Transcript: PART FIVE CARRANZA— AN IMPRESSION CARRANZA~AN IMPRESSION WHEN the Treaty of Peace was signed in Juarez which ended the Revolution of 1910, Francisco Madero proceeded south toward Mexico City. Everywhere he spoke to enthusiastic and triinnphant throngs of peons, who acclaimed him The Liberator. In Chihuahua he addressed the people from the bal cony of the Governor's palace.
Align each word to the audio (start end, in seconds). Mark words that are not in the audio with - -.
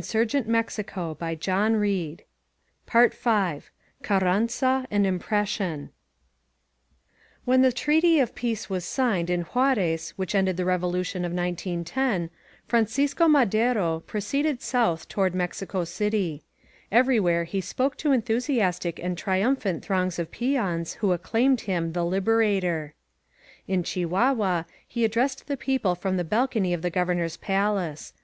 PART 0.00 0.14
FIVE 0.14 0.44
CARRANZA— 0.80 2.24
AN 2.90 3.04
IMPRESSION 3.04 3.66
CARRANZA~AN 4.02 5.04
IMPRESSION 5.04 5.90
WHEN 7.44 7.60
the 7.60 7.70
Treaty 7.70 8.18
of 8.18 8.34
Peace 8.34 8.70
was 8.70 8.86
signed 8.86 9.28
in 9.28 9.42
Juarez 9.42 10.14
which 10.16 10.34
ended 10.34 10.56
the 10.56 10.64
Revolution 10.64 11.22
of 11.26 11.32
1910, 11.34 12.30
Francisco 12.66 13.28
Madero 13.28 14.00
proceeded 14.06 14.62
south 14.62 15.06
toward 15.06 15.34
Mexico 15.34 15.84
City. 15.84 16.44
Everywhere 16.90 17.44
he 17.44 17.60
spoke 17.60 17.98
to 17.98 18.12
enthusiastic 18.12 18.98
and 18.98 19.18
triinnphant 19.18 19.84
throngs 19.84 20.18
of 20.18 20.30
peons, 20.30 20.94
who 20.94 21.12
acclaimed 21.12 21.60
him 21.68 21.92
The 21.92 22.06
Liberator. 22.06 22.94
In 23.68 23.82
Chihuahua 23.82 24.64
he 24.88 25.04
addressed 25.04 25.46
the 25.46 25.58
people 25.58 25.94
from 25.94 26.16
the 26.16 26.24
bal 26.24 26.48
cony 26.48 26.72
of 26.72 26.80
the 26.80 26.88
Governor's 26.88 27.36
palace. 27.36 28.14